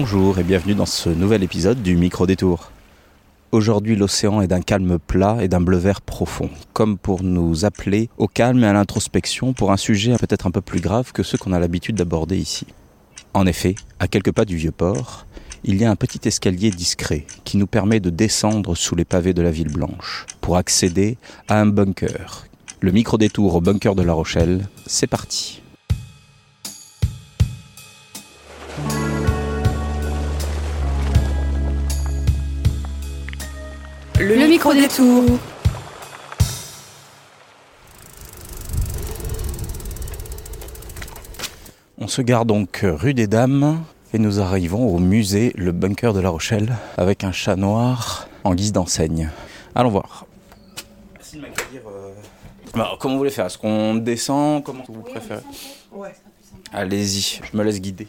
[0.00, 2.70] Bonjour et bienvenue dans ce nouvel épisode du Micro Détour.
[3.50, 8.08] Aujourd'hui, l'océan est d'un calme plat et d'un bleu vert profond, comme pour nous appeler
[8.16, 11.36] au calme et à l'introspection pour un sujet peut-être un peu plus grave que ceux
[11.36, 12.68] qu'on a l'habitude d'aborder ici.
[13.34, 15.26] En effet, à quelques pas du vieux port,
[15.64, 19.34] il y a un petit escalier discret qui nous permet de descendre sous les pavés
[19.34, 21.18] de la ville blanche pour accéder
[21.48, 22.46] à un bunker.
[22.78, 25.60] Le micro détour au bunker de La Rochelle, c'est parti.
[34.20, 35.38] Le, micro détour.
[41.98, 46.20] On se gare donc rue des Dames et nous arrivons au musée Le Bunker de
[46.20, 49.30] La Rochelle avec un chat noir en guise d'enseigne.
[49.76, 50.26] Allons voir.
[51.14, 51.82] Merci de m'accueillir.
[52.74, 53.46] Alors, comment vous voulez faire?
[53.46, 54.64] Est-ce qu'on descend?
[54.64, 55.42] Comment vous préférez?
[55.92, 56.12] Ouais.
[56.72, 58.08] Allez-y, je me laisse guider.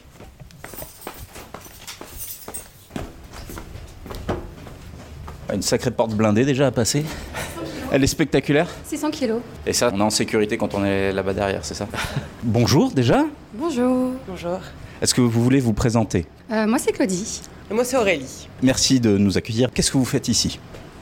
[5.53, 7.03] Une sacrée porte blindée déjà à passer.
[7.92, 8.67] Elle est spectaculaire.
[8.86, 9.42] 600 kilos.
[9.66, 11.88] Et ça, on est en sécurité quand on est là-bas derrière, c'est ça
[12.44, 13.25] Bonjour déjà.
[13.53, 14.11] Bonjour.
[14.27, 14.59] Bonjour.
[15.02, 16.27] Est-ce que vous voulez vous présenter?
[16.52, 17.42] Euh, moi, c'est Claudie.
[17.72, 18.47] Et moi, c'est Aurélie.
[18.61, 19.72] Merci de nous accueillir.
[19.73, 20.59] Qu'est-ce que vous faites ici?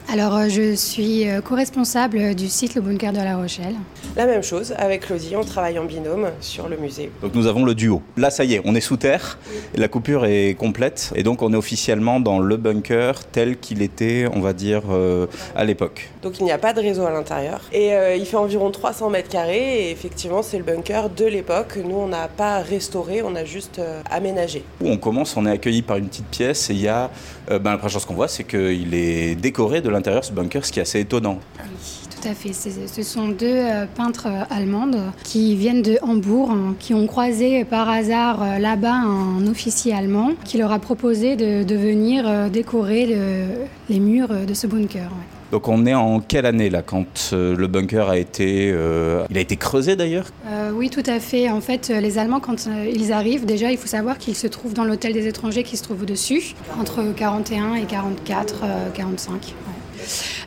[0.09, 3.75] Alors, euh, je suis euh, co-responsable du site Le Bunker de La Rochelle.
[4.15, 7.11] La même chose, avec Claudie, on travaille en binôme sur le musée.
[7.21, 8.01] Donc nous avons le duo.
[8.17, 9.37] Là, ça y est, on est sous terre.
[9.75, 11.11] La coupure est complète.
[11.15, 15.27] Et donc on est officiellement dans le bunker tel qu'il était, on va dire, euh,
[15.55, 16.09] à l'époque.
[16.23, 17.61] Donc il n'y a pas de réseau à l'intérieur.
[17.71, 19.87] Et euh, il fait environ 300 mètres carrés.
[19.87, 21.77] Et effectivement, c'est le bunker de l'époque.
[21.83, 24.63] Nous, on n'a pas restauré, on a juste euh, aménagé.
[24.81, 27.11] Où on commence, on est accueilli par une petite pièce et il y a,
[27.49, 30.65] euh, ben, la première chose qu'on voit, c'est qu'il est décoré de l'intérieur ce bunker,
[30.65, 31.39] ce qui est assez étonnant.
[31.59, 32.51] Oui, tout à fait.
[32.53, 37.63] Ce sont deux euh, peintres euh, allemandes qui viennent de Hambourg, hein, qui ont croisé
[37.65, 43.99] par hasard là-bas un officier allemand qui leur a proposé de, venir décorer le- les
[43.99, 45.09] murs de ce bunker.
[45.51, 49.37] Donc on est en quelle année là quand euh, le bunker a été, euh, il
[49.37, 50.25] a été creusé d'ailleurs?
[50.47, 51.49] Euh, oui, tout à fait.
[51.49, 54.83] En fait, les Allemands, quand ils arrivent, déjà, il faut savoir qu'ils se trouvent dans
[54.83, 59.33] l'hôtel des étrangers qui se trouve au-dessus, entre 41 et 44, euh, 45.
[59.33, 59.41] ouais.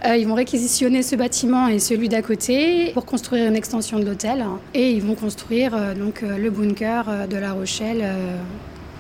[0.06, 4.04] Euh, ils vont réquisitionner ce bâtiment et celui d'à côté pour construire une extension de
[4.04, 4.44] l'hôtel
[4.74, 8.02] et ils vont construire donc le bunker de La Rochelle.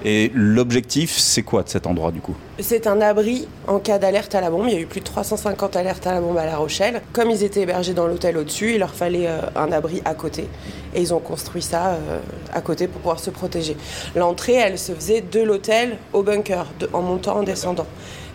[0.04, 4.34] Et l'objectif, c'est quoi de cet endroit du coup C'est un abri en cas d'alerte
[4.34, 4.66] à la bombe.
[4.68, 7.02] Il y a eu plus de 350 alertes à la bombe à La Rochelle.
[7.12, 10.46] Comme ils étaient hébergés dans l'hôtel au-dessus, il leur fallait euh, un abri à côté.
[10.94, 12.18] Et ils ont construit ça euh,
[12.52, 13.76] à côté pour pouvoir se protéger.
[14.16, 17.86] L'entrée, elle se faisait de l'hôtel au bunker, en montant, en descendant.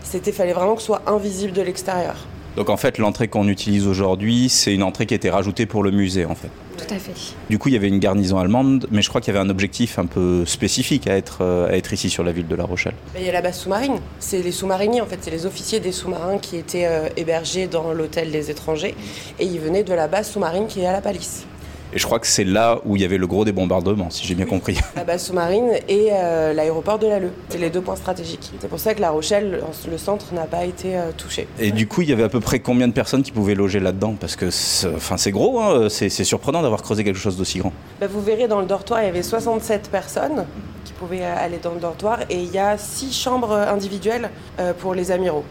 [0.04, 2.16] C'était, fallait vraiment que ce soit invisible de l'extérieur.
[2.56, 5.84] Donc en fait, l'entrée qu'on utilise aujourd'hui, c'est une entrée qui a été rajoutée pour
[5.84, 6.50] le musée en fait.
[6.78, 7.12] tout à fait.
[7.50, 9.50] Du coup, il y avait une garnison allemande, mais je crois qu'il y avait un
[9.50, 12.64] objectif un peu spécifique à être, euh, à être ici sur la ville de La
[12.64, 12.96] Rochelle.
[13.18, 14.00] Il y a la base sous-marine.
[14.20, 15.20] C'est les sous-mariniers, en fait.
[15.22, 18.96] C'est les officiers des sous-marins qui étaient euh, hébergés dans l'hôtel des étrangers.
[19.40, 21.46] Et ils venaient de la base sous-marine qui est à la Palisse.
[21.94, 24.26] Et je crois que c'est là où il y avait le gros des bombardements, si
[24.26, 24.78] j'ai bien compris.
[24.96, 27.32] La base sous-marine et euh, l'aéroport de Lalleux.
[27.50, 28.52] C'est les deux points stratégiques.
[28.60, 31.48] C'est pour ça que La Rochelle, le centre, n'a pas été euh, touché.
[31.60, 33.80] Et du coup, il y avait à peu près combien de personnes qui pouvaient loger
[33.80, 34.16] là-dedans?
[34.20, 37.74] Parce que c'est gros, hein, c'est surprenant d'avoir creusé quelque chose d'aussi grand.
[38.00, 40.46] Ben, vous verrez dans le dortoir, il y avait 67 personnes
[40.84, 42.20] qui pouvaient euh, aller dans le dortoir.
[42.30, 44.30] Et il y a 6 chambres individuelles
[44.60, 45.46] euh, pour les amiraux.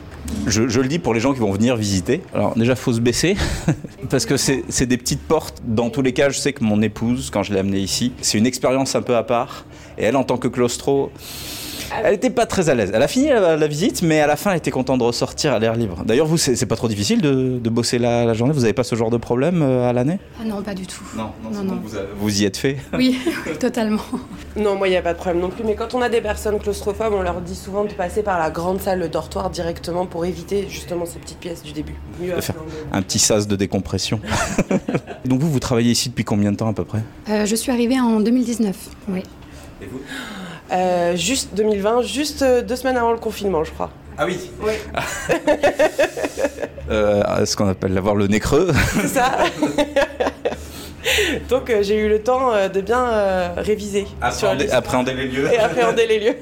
[0.47, 2.23] Je, le dis pour les gens qui vont venir visiter.
[2.35, 3.37] Alors déjà, faut se baisser,
[4.11, 5.63] parce que c'est c'est des petites portes.
[5.65, 8.39] Dans tous les cas, je sais que mon épouse, quand je l'ai amenée ici, c'est
[8.39, 9.65] une expérience un peu à part.
[9.99, 11.11] Et elle, en tant que claustro,
[12.03, 12.91] elle n'était pas très à l'aise.
[12.95, 15.53] Elle a fini la, la visite, mais à la fin, elle était contente de ressortir
[15.53, 16.03] à l'air libre.
[16.05, 18.53] D'ailleurs, vous, c'est pas trop difficile de, de bosser la, la journée?
[18.53, 20.19] Vous n'avez pas ce genre de problème euh, à l'année?
[20.41, 21.05] Ah non, pas du tout.
[21.17, 21.81] Non, Non, non.
[21.85, 23.19] Vous, avez- vous y êtes fait Oui,
[23.61, 24.03] totalement.
[24.57, 25.65] Non, moi, il n'y a pas de problème non plus.
[25.65, 28.51] Mais quand on a des personnes claustrophobes, on leur dit souvent de passer par la
[28.51, 31.95] grande salle, le dortoir directement pour éviter justement ces petites pièces du début.
[32.21, 32.55] Mieux De faire
[32.93, 34.21] un petit sas de décompression.
[35.25, 37.01] Donc vous, vous travaillez ici depuis combien de temps à peu près?
[37.31, 38.77] Euh, je suis arrivée en 2019.
[39.09, 39.23] Oui.
[39.83, 40.01] Et vous?
[40.75, 43.91] Euh, juste 2020, juste euh, deux semaines avant le confinement, je crois.
[44.19, 44.73] Ah oui Oui,
[46.91, 48.71] euh, Ce qu'on appelle avoir le nez creux.
[48.93, 49.39] c'est ça.
[51.49, 55.53] Donc euh, j'ai eu le temps euh, de bien euh, réviser Appréhender, les lieux.
[55.53, 56.37] et appréhender les lieux.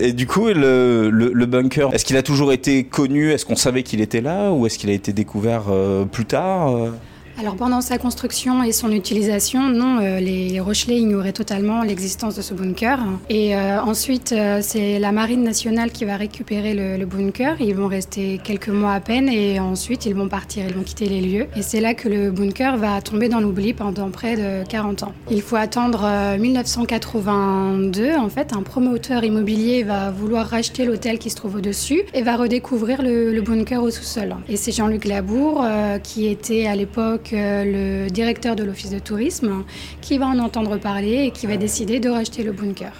[0.00, 3.32] Et du coup, le, le- le bunker, est-ce qu'il a toujours été connu?
[3.32, 4.52] Est-ce qu'on savait qu'il était là?
[4.52, 6.90] Ou est-ce qu'il a été découvert euh, plus tard euh?
[7.40, 12.42] Alors pendant sa construction et son utilisation, non, euh, les Rochelais ignoraient totalement l'existence de
[12.42, 12.98] ce bunker.
[13.30, 17.54] Et euh, ensuite, euh, c'est la Marine nationale qui va récupérer le, bunker.
[17.60, 21.06] Ils vont rester quelques mois à peine et ensuite ils vont partir, ils vont quitter
[21.06, 21.46] les lieux.
[21.54, 25.12] Et c'est là que le bunker va tomber dans l'oubli pendant près de 40 ans.
[25.30, 31.36] Il faut attendre 1982, en fait, un promoteur immobilier va vouloir racheter l'hôtel qui se
[31.36, 34.34] trouve au-dessus et va redécouvrir le, bunker au sous-sol.
[34.48, 35.64] Et c'est Jean-Luc Labour,
[36.02, 39.64] qui était à l'époque euh, le directeur de l'office de tourisme,
[40.00, 42.92] qui va en entendre parler et qui va décider de racheter le bunker.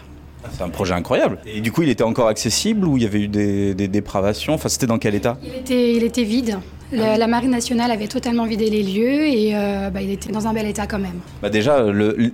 [0.53, 1.39] C'est un projet incroyable.
[1.47, 4.55] Et du coup, il était encore accessible ou il y avait eu des, des dépravations?
[4.55, 5.37] Enfin, c'était dans quel état?
[5.43, 6.59] Il était, il était vide.
[6.91, 10.47] La, la, Marine nationale avait totalement vidé les lieux et euh, bah, il était dans
[10.47, 11.21] un bel état quand même.
[11.43, 11.85] Bah déjà,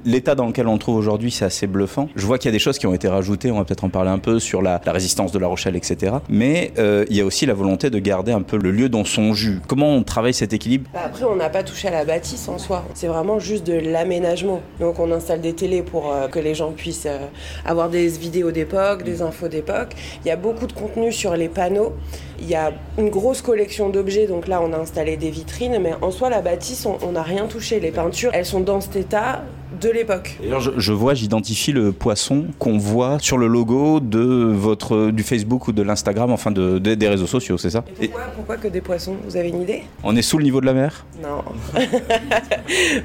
[0.04, 2.08] l'état dans lequel on le trouve aujourd'hui, c'est assez bluffant.
[2.14, 3.88] Je vois qu'il y a des choses qui ont été rajoutées, on va peut-être en
[3.88, 6.14] parler un peu, sur la, la, résistance de La Rochelle, etc.
[6.28, 9.04] Mais euh, il y a aussi la volonté de garder un peu le lieu dans
[9.04, 9.60] son jus.
[9.66, 10.88] Comment on travaille cet équilibre?
[10.94, 12.84] Bah Après, on n'a pas touché à la bâtisse en soi.
[12.94, 14.62] C'est vraiment juste de l'aménagement.
[14.78, 17.26] Donc on installe des télés pour euh, que les gens puissent euh,
[17.64, 19.94] avoir des vidéos d'époque, des infos d'époque.
[20.24, 21.92] Il y a beaucoup de contenu sur les panneaux.
[22.40, 25.94] Il y a une grosse collection d'objets, donc là on a installé des vitrines, mais
[26.02, 27.81] en soi la bâtisse on n'a rien touché.
[27.81, 29.44] Les peintures elles sont dans cet état
[29.81, 30.38] de l'époque.
[30.46, 35.22] Alors je, je vois, j'identifie le poisson qu'on voit sur le logo de votre du
[35.22, 38.34] Facebook ou de l'Instagram, enfin de, de, des réseaux sociaux, c'est ça Et pourquoi, Et...
[38.37, 40.75] pourquoi que des poissons Vous avez une idée On est sous le niveau de la
[40.75, 41.43] mer Non.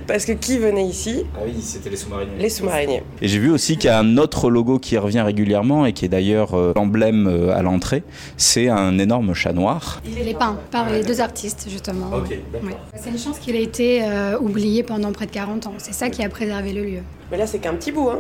[0.07, 2.31] Parce que qui venait ici Ah oui, c'était les sous-mariniers.
[2.39, 3.03] Les sous-mariniers.
[3.21, 6.06] Et j'ai vu aussi qu'il y a un autre logo qui revient régulièrement et qui
[6.06, 8.03] est d'ailleurs euh, l'emblème euh, à l'entrée.
[8.38, 10.01] C'est un énorme chat noir.
[10.06, 12.09] Il est peint par les deux artistes justement.
[12.15, 12.29] Ok.
[12.29, 12.75] Ouais.
[12.95, 15.73] C'est une chance qu'il ait été euh, oublié pendant près de 40 ans.
[15.77, 17.03] C'est ça qui a le lieu.
[17.31, 18.09] Mais là, c'est qu'un petit bout.
[18.09, 18.19] Hein.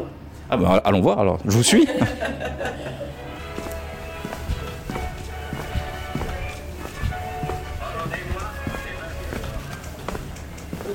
[0.49, 1.85] Ah bah allons voir alors, je vous suis.
[1.85, 1.95] Donc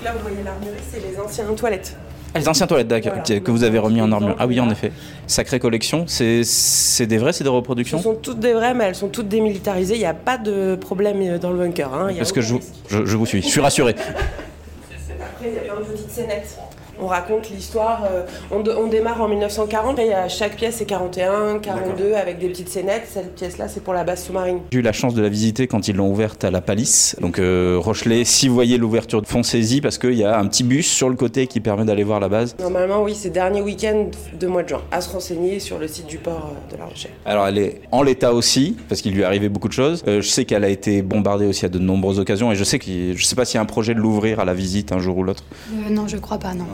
[0.03, 1.97] là, vous voyez l'armurerie, c'est les anciennes toilettes.
[2.35, 3.21] Ah, les anciennes toilettes voilà.
[3.21, 4.35] que vous avez remis en armure.
[4.41, 4.91] Ah oui, en effet.
[5.29, 6.07] Sacrée collection.
[6.09, 9.29] C'est des vrais, c'est des reproductions Ce sont toutes des vraies, mais elles sont toutes
[9.29, 9.95] démilitarisées.
[9.95, 11.95] Il n'y a pas de problème dans le bunker.
[11.95, 12.09] Hein.
[12.17, 12.57] Parce que je,
[12.89, 13.41] je, je vous suis.
[13.41, 13.95] Je suis rassuré.
[13.95, 16.59] Après, il y a plein de petites scénettes.
[17.01, 18.05] On raconte l'histoire.
[18.11, 22.49] Euh, on, on, démarre en 1940 et à chaque pièce c'est 41, 42 avec des
[22.49, 23.07] petites scénettes.
[23.09, 24.61] Cette pièce-là c'est pour la base sous-marine.
[24.73, 27.17] J'ai eu la chance de la visiter quand ils l'ont ouverte à la Palisse.
[27.21, 30.87] Donc euh, Rochelet, si vous voyez l'ouverture, foncez-y parce qu'il y a un petit bus
[30.87, 32.57] sur le côté qui permet d'aller voir la base.
[32.59, 34.07] Normalement oui, c'est dernier week-end
[34.39, 34.83] de mois de juin.
[34.91, 37.13] À se renseigner sur le site du port de La Rochelle.
[37.25, 40.03] Alors elle est en l'état aussi parce qu'il lui est arrivé beaucoup de choses.
[40.07, 42.79] Euh, je sais qu'elle a été bombardée aussi à de nombreuses occasions et je sais
[42.79, 44.99] que je sais pas s'il y a un projet de l'ouvrir à la visite un
[44.99, 45.45] jour ou l'autre.
[45.91, 46.67] non, je crois pas non.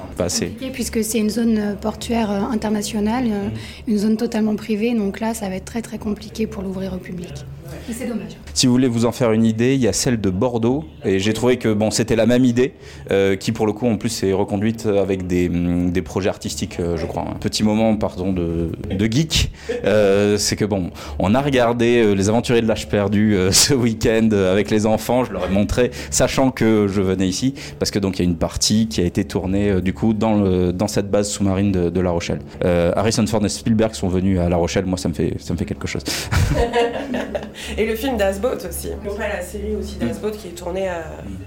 [0.72, 3.90] Puisque c'est une zone portuaire internationale, mmh.
[3.90, 6.98] une zone totalement privée, donc là ça va être très très compliqué pour l'ouvrir au
[6.98, 7.44] public.
[7.88, 8.36] Et c'est dommage.
[8.54, 11.18] Si vous voulez vous en faire une idée, il y a celle de Bordeaux, et
[11.18, 12.74] j'ai trouvé que bon, c'était la même idée,
[13.10, 16.96] euh, qui pour le coup en plus est reconduite avec des, des projets artistiques, euh,
[16.96, 17.22] je crois.
[17.22, 19.50] Un petit moment, pardon, de, de geek,
[19.84, 24.70] euh, c'est que bon, on a regardé Les Aventuriers de l'âge perdu ce week-end avec
[24.70, 28.22] les enfants, je leur ai montré, sachant que je venais ici, parce que donc il
[28.22, 31.28] y a une partie qui a été tournée du coup dans, le, dans cette base
[31.28, 32.40] sous-marine de, de, La Rochelle.
[32.62, 35.58] Harrison Ford et Spielberg sont venus à La Rochelle, moi ça me fait, ça me
[35.58, 36.02] fait quelque chose.
[37.76, 38.88] Et le film d'Asboat aussi.
[38.88, 41.04] Là, la série aussi d'Asboat qui est tournée à,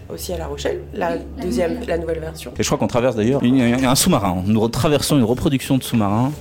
[0.10, 2.52] aussi à La Rochelle, la deuxième, la nouvelle version.
[2.58, 4.44] Et je crois qu'on traverse d'ailleurs un sous-marin.
[4.46, 6.32] Nous traversons une reproduction de sous-marin.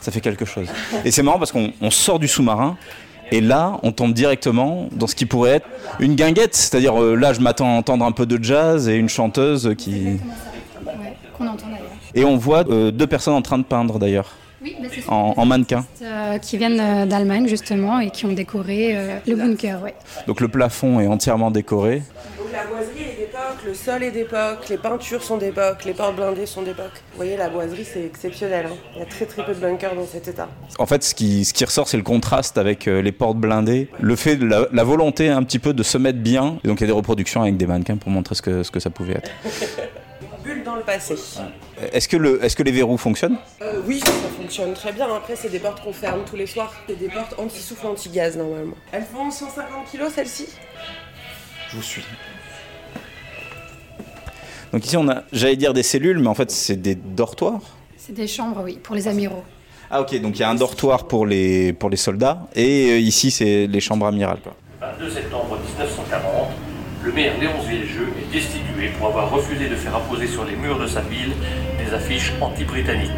[0.00, 0.66] Ça fait quelque chose.
[1.04, 2.76] Et c'est marrant parce qu'on sort du sous-marin.
[3.30, 5.66] Et là, on tombe directement dans ce qui pourrait être
[6.00, 6.54] une guinguette.
[6.54, 10.18] C'est-à-dire, euh, là, je m'attends à entendre un peu de jazz et une chanteuse qui.
[11.38, 11.92] Qu'on entend d'ailleurs.
[12.14, 14.34] Et on voit euh, deux personnes en train de peindre d'ailleurs.
[14.60, 15.84] Oui, bah en, en, mannequin.
[16.02, 19.80] Euh, qui viennent d'Allemagne justement et qui ont décoré euh, le bunker.
[19.82, 19.94] Ouais.
[20.26, 22.02] Donc le plafond est entièrement décoré.
[22.36, 26.16] Donc la boiserie est d'époque, le sol est d'époque, les peintures sont d'époque, les portes
[26.16, 26.90] blindées sont d'époque.
[27.12, 28.66] Vous voyez, la boiserie c'est exceptionnel.
[28.66, 28.76] Hein.
[28.96, 30.48] Il y a très très peu de bunkers dans cet état.
[30.80, 33.88] En fait, ce qui, ce qui ressort, c'est le contraste avec euh, les portes blindées,
[34.00, 36.58] le fait de la, la, volonté un petit peu de se mettre bien.
[36.64, 38.72] Et donc il y a des reproductions avec des mannequins pour montrer ce que, ce
[38.72, 39.30] que ça pouvait être.
[40.78, 41.14] le passé.
[41.92, 43.38] Est-ce que, le, est-ce que les verrous fonctionnent?
[43.62, 45.06] Euh, Oui, ça fonctionne très bien.
[45.14, 46.72] Après, c'est des portes qu'on ferme tous les soirs.
[46.88, 48.74] C'est des portes anti-souffle, anti-gaz normalement.
[48.92, 50.46] Elles font 150 kg celles-ci?
[51.70, 52.02] Je vous suis.
[54.72, 57.60] Donc ici, on a, j'allais dire des cellules, mais en fait, c'est des dortoirs?
[57.96, 59.42] C'est des chambres, oui, pour les amiraux.
[59.90, 62.98] Ah ok, donc il y a un dortoir pour les, pour les soldats, et euh,
[62.98, 64.40] ici, c'est les chambres amirales.
[64.42, 64.54] Quoi.
[64.80, 66.48] 22 septembre 1940,
[67.04, 70.78] le maire Léonce Villejeux est destitué pour avoir refusé de faire apposer sur les murs
[70.78, 71.32] de sa ville
[71.84, 73.10] des affiches anti-britanniques.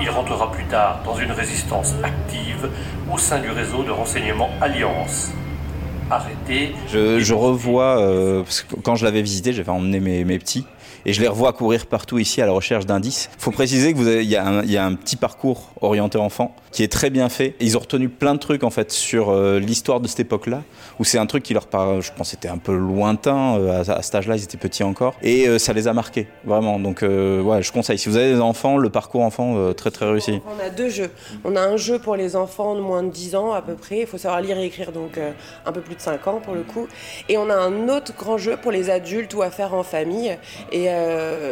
[0.00, 2.68] Il rentrera plus tard dans une résistance active
[3.12, 5.30] au sein du réseau de renseignement Alliance.
[6.10, 6.72] arrêtés.
[6.88, 10.66] Je, revois, euh, parce que quand je l'avais visité, j'avais emmené mes, petits.
[11.06, 13.30] Et je les revois courir partout ici à la recherche d'indices.
[13.38, 14.32] Il faut préciser que vous avez, il y,
[14.72, 17.54] y a un petit parcours orienté enfant qui est très bien fait.
[17.60, 20.62] Ils ont retenu plein de trucs en fait sur euh, l'histoire de cette époque-là,
[20.98, 24.02] où c'est un truc qui leur parle, je pense, c'était un peu lointain euh, à,
[24.02, 26.78] cet âge-là, ils étaient petits encore, et euh, ça les a marqués vraiment.
[26.78, 27.98] Donc ouais, je conseille.
[27.98, 30.40] Si vous avez des enfants, le parcours enfant très très réussi.
[30.46, 31.10] On a deux jeux.
[31.44, 34.00] On a un jeu pour les enfants de moins de 10 ans à peu près.
[34.00, 35.18] Il faut savoir lire et écrire, donc
[35.66, 36.88] un peu plus de 5 ans pour le coup.
[37.28, 40.36] Et on a un autre grand jeu pour les adultes ou à faire en famille.
[40.72, 40.88] Et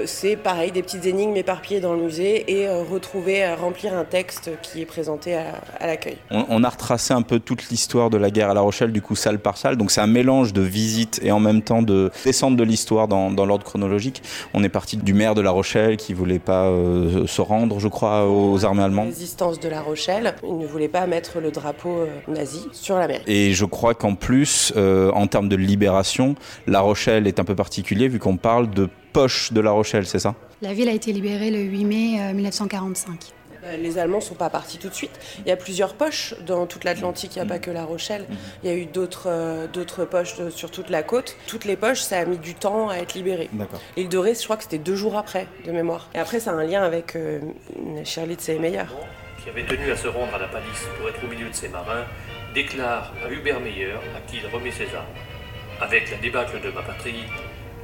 [0.07, 4.83] c'est pareil, des petites énigmes éparpillées dans le musée et retrouver, remplir un texte qui
[4.83, 6.19] est présenté à, à l'accueil.
[6.31, 9.01] On, on a retracé un peu toute l'histoire de la guerre à La Rochelle, du
[9.01, 9.77] coup salle par salle.
[9.77, 13.31] Donc c'est un mélange de visite et en même temps de descente de l'histoire dans,
[13.31, 14.23] dans l'ordre chronologique.
[14.53, 17.89] On est parti du maire de La Rochelle qui voulait pas euh, se rendre, je
[17.89, 19.09] crois, aux armées allemandes.
[19.09, 20.35] Résistance de La Rochelle.
[20.43, 23.23] Il ne voulait pas mettre le drapeau euh, nazi sur la mairie.
[23.27, 26.35] Et je crois qu'en plus, euh, en termes de libération,
[26.67, 30.19] La Rochelle est un peu particulier vu qu'on parle de poche de La Rochelle, c'est
[30.19, 30.35] ça?
[30.61, 33.33] La ville a été libérée le 8 mai euh, 1945.
[33.69, 35.19] Euh, Les Allemands sont pas partis tout de suite.
[35.41, 38.27] Il y a plusieurs poches dans toute l'Atlantique, il n'y a pas que La Rochelle.
[38.63, 41.37] Il y a eu d'autres euh, d'autres poches de- sur toute la côte.
[41.47, 43.49] Toutes les poches, ça a mis du temps à être libéré.
[43.53, 43.81] D'accord.
[43.97, 46.09] L'île de Ré, je crois que c'était deux jours après, de mémoire.
[46.15, 47.41] Et après, ça a un lien avec euh,
[48.59, 48.83] Meyer.
[49.43, 51.69] qui avait tenu à se rendre à la palisse pour être au milieu de ses
[51.69, 52.05] marins,
[52.55, 55.07] déclare à Hubert Meyer, à qui il remet ses armes.
[55.81, 57.25] Avec la débâcle de ma patrie,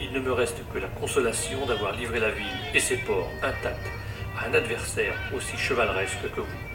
[0.00, 3.86] il ne me reste que la consolation d'avoir livré la ville et ses ports intacts
[4.42, 6.73] un adversaire aussi chevaleresque que vous.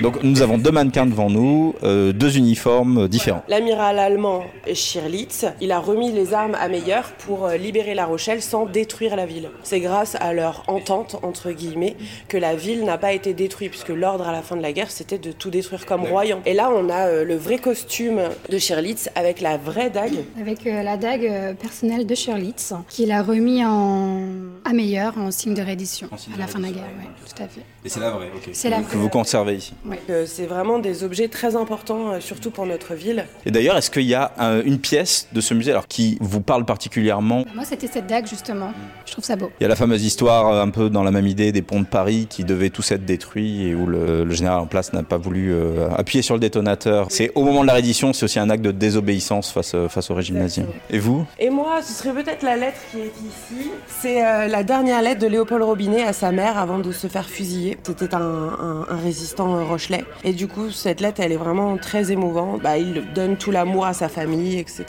[0.00, 3.42] Donc nous avons deux mannequins devant nous, euh, deux uniformes euh, différents.
[3.48, 8.42] L'amiral allemand Schirlitz, il a remis les armes à Meyer pour euh, libérer La Rochelle
[8.42, 9.50] sans détruire la ville.
[9.62, 11.96] C'est grâce à leur entente, entre guillemets,
[12.28, 14.90] que la ville n'a pas été détruite, puisque l'ordre à la fin de la guerre,
[14.90, 16.40] c'était de tout détruire comme royaume.
[16.46, 20.24] Et là, on a euh, le vrai costume de Schirlitz avec la vraie dague.
[20.40, 24.20] Avec euh, la dague personnelle de Schirlitz, qu'il a remis en...
[24.64, 26.82] à Meyer en signe de reddition à de la fin de la guerre.
[26.82, 27.60] ouais, tout à fait.
[27.84, 28.50] Et c'est la vraie, ok.
[28.52, 28.96] C'est la Que vraie.
[28.98, 29.08] vous
[29.44, 29.74] ici.
[30.10, 33.24] Euh, C'est vraiment des objets très importants, euh, surtout pour notre ville.
[33.44, 36.40] Et d'ailleurs, est-ce qu'il y a euh, une pièce de ce musée alors, qui vous
[36.40, 37.44] parle particulièrement?
[37.54, 38.70] Moi, c'était cette dague, justement.
[39.06, 39.50] Je trouve ça beau.
[39.60, 41.86] Il y a la fameuse histoire, un peu dans la même idée, des ponts de
[41.86, 45.18] Paris qui devaient tous être détruits et où le, le général en place n'a pas
[45.18, 47.06] voulu euh, appuyer sur le détonateur.
[47.10, 50.14] C'est au moment de la reddition, c'est aussi un acte de désobéissance face, face au
[50.14, 50.62] régime nazi.
[50.90, 51.24] Et vous?
[51.38, 53.70] Et moi, ce serait peut-être la lettre qui est ici.
[54.00, 57.26] C'est euh, la dernière lettre de Léopold Robinet à sa mère avant de se faire
[57.28, 57.76] fusiller.
[57.84, 59.25] C'était un, un- un résistant
[59.56, 60.04] euh, rochelais.
[60.24, 62.60] Et du coup, cette lettre, elle est vraiment très émouvante.
[62.62, 64.84] Bah, il donne tout l'amour à sa famille, etc.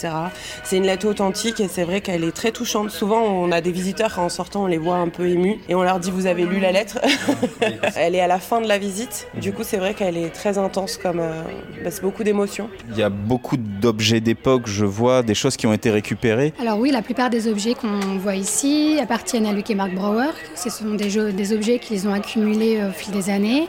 [0.64, 2.92] C'est une lettre authentique et c'est vrai qu'elle est très touchante.
[2.92, 5.60] Souvent, on a des visiteurs, en sortant, on les voit un peu émus.
[5.70, 7.00] Et on leur dit, vous avez lu la lettre
[7.96, 9.28] Elle est à la fin de la visite.
[9.40, 11.20] Du coup, c'est vrai qu'elle est très intense comme...
[11.20, 11.42] euh,
[11.84, 12.70] bah, c'est beaucoup d'émotions.
[12.92, 16.54] Il y a beaucoup d'objets d'époque, je vois, des choses qui ont été récupérées.
[16.62, 20.30] Alors oui, la plupart des objets qu'on voit ici appartiennent à Luc et Marc Brouwer.
[20.56, 23.68] Ce sont des, jeux- des objets qu'ils ont accumulés au fil des années.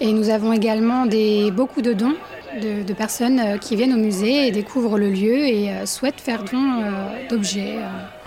[0.00, 2.14] Et nous avons également des, beaucoup de dons
[2.62, 6.20] de, de personnes euh, qui viennent au musée et découvrent le lieu et euh, souhaitent
[6.20, 7.76] faire don euh, d'objets.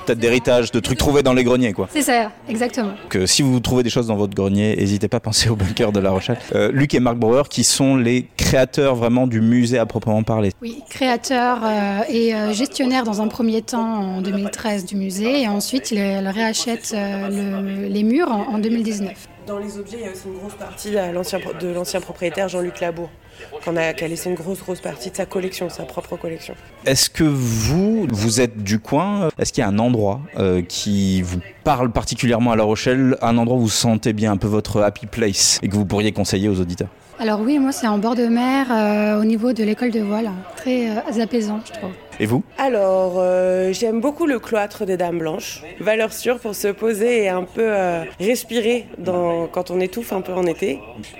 [0.06, 1.88] Peut-être d'héritage, de trucs trouvés dans les greniers, quoi.
[1.92, 2.94] C'est ça, exactement.
[3.10, 5.92] Que si vous trouvez des choses dans votre grenier, n'hésitez pas à penser au bunker
[5.92, 6.38] de La Rochelle.
[6.56, 10.52] Euh, Luc et Marc Brouwer, qui sont les créateurs vraiment du musée à proprement parler.
[10.62, 13.80] Oui, créateur euh, et euh, gestionnaire dans un premier temps
[14.18, 17.30] en 2013 du musée et ensuite il, il réachète euh,
[17.84, 19.12] le- les murs en, en 2019.
[19.48, 22.00] Dans les objets, il y a aussi une grosse partie à l'ancien pro- de l'ancien
[22.00, 23.10] propriétaire Jean-Luc Labour,
[23.66, 26.54] qu'on a, qui a laissé une grosse, grosse partie de sa collection, sa propre collection.
[26.86, 31.22] Est-ce que vous, vous êtes du coin Est-ce qu'il y a un endroit euh, qui
[31.24, 34.82] vous parle particulièrement à La Rochelle Un endroit où vous sentez bien un peu votre
[34.82, 36.90] happy place et que vous pourriez conseiller aux auditeurs?
[37.20, 40.32] Alors oui, moi c'est en bord de mer euh, au niveau de l'école de voile,
[40.56, 41.92] très euh, apaisant je trouve.
[42.22, 45.64] Et vous Alors, euh, j'aime beaucoup le cloître des Dames Blanches.
[45.80, 50.22] Valeur sûre pour se poser et un peu euh, respirer dans, quand on étouffe un
[50.22, 50.80] peu en été.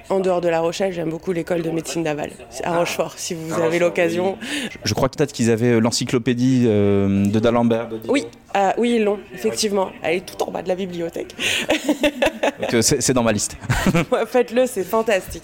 [0.10, 3.34] En dehors de La Rochelle, j'aime beaucoup l'école de médecine d'Aval, C'est à Rochefort, si
[3.34, 4.38] vous avez l'occasion.
[4.84, 7.90] Je crois peut-être qu'ils avaient l'encyclopédie euh, de D'Alembert.
[8.08, 8.28] Oui,
[8.78, 9.90] oui, ils l'ont, effectivement.
[10.04, 11.36] Elle est tout en bas de la bibliothèque.
[12.82, 13.58] C'est dans ma liste.
[14.12, 15.44] Ouais, Faites-le, c'est fantastique.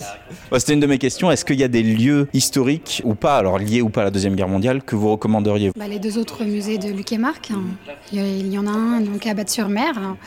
[0.51, 1.31] Ouais, C'était une de mes questions.
[1.31, 4.11] Est-ce qu'il y a des lieux historiques ou pas, alors liés ou pas à la
[4.11, 5.09] Deuxième Guerre mondiale, que vous
[5.47, 7.61] recommanderiez Bah, les deux autres musées de Luc et Marc, hein.
[8.11, 10.17] il y en a un donc à Batte-sur-Mer hein,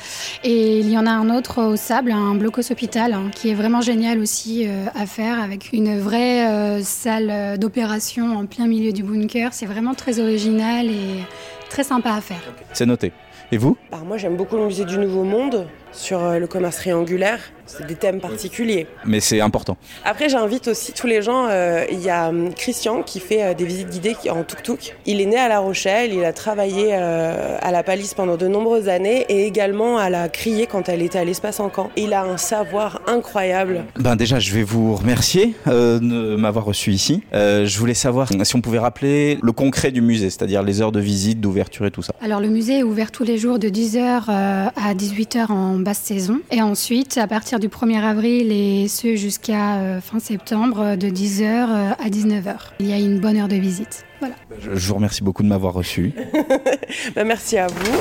[0.44, 3.54] et il y en a un autre au Sable, un blocos hôpital, hein, qui est
[3.54, 8.92] vraiment génial aussi euh, à faire avec une vraie euh, salle d'opération en plein milieu
[8.92, 9.52] du bunker.
[9.52, 11.24] C'est vraiment très original et
[11.68, 12.42] très sympa à faire.
[12.72, 13.12] C'est noté.
[13.52, 13.76] Et vous?
[13.90, 15.66] Alors moi, j'aime beaucoup le musée du Nouveau Monde.
[15.92, 17.40] sur euh, le commerce triangulaire.
[17.78, 18.86] C'est des thèmes particuliers.
[19.04, 19.76] Mais c'est important.
[20.04, 21.46] Après, j'invite aussi tous les gens.
[21.48, 24.96] euh, Il y a hum, Christian qui fait euh, des visites guidées qui- en tuk-tuk.
[25.06, 26.12] Il est né à La Rochelle.
[26.12, 30.28] Il a travaillé euh, à la Palisse pendant de nombreuses années et également à la
[30.28, 31.90] Criée quand elle était à l'espace en camp.
[31.96, 33.84] Il a un savoir incroyable.
[33.98, 37.22] Ben déjà, je vais vous remercier euh, de m'avoir reçu ici.
[37.34, 40.92] Euh, je voulais savoir si on pouvait rappeler le concret du musée, c'est-à-dire les heures
[40.92, 42.12] de visite, d'ouverture et tout ça.
[42.20, 46.40] Alors le musée est ouvert tous les jours de 10h à 18h en basse saison.
[46.50, 51.08] Et ensuite, à partir du 1er avril et ce jusqu'à euh, fin septembre, euh, de
[51.08, 52.56] 10h à 19h.
[52.80, 54.04] Il y a une bonne heure de visite.
[54.18, 54.34] Voilà.
[54.58, 56.12] Je, je vous remercie beaucoup de m'avoir reçu.
[57.14, 57.98] Ben, merci à vous.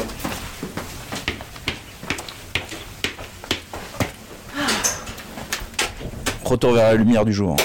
[6.43, 7.55] Retour vers la lumière du jour.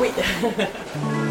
[0.00, 0.08] Oui.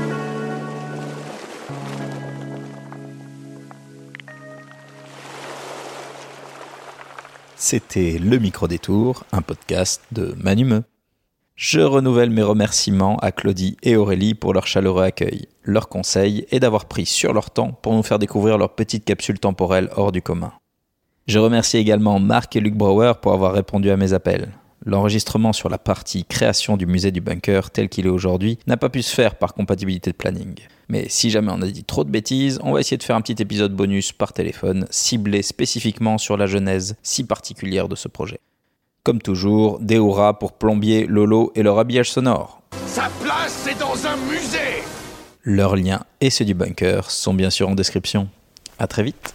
[7.73, 10.83] C'était Le Micro Détour, un podcast de Manumeux.
[11.55, 16.59] Je renouvelle mes remerciements à Claudie et Aurélie pour leur chaleureux accueil, leurs conseils et
[16.59, 20.21] d'avoir pris sur leur temps pour nous faire découvrir leur petite capsule temporelle hors du
[20.21, 20.53] commun.
[21.25, 24.49] Je remercie également Marc et Luc Brouwer pour avoir répondu à mes appels.
[24.85, 28.89] L'enregistrement sur la partie création du musée du bunker tel qu'il est aujourd'hui n'a pas
[28.89, 30.59] pu se faire par compatibilité de planning.
[30.89, 33.21] Mais si jamais on a dit trop de bêtises, on va essayer de faire un
[33.21, 38.39] petit épisode bonus par téléphone, ciblé spécifiquement sur la genèse si particulière de ce projet.
[39.03, 42.61] Comme toujours, des hurrahs pour Plombier, Lolo et leur habillage sonore.
[42.85, 44.83] Sa place, c'est dans un musée
[45.43, 48.27] Leurs liens et ceux du bunker sont bien sûr en description.
[48.79, 49.33] À très vite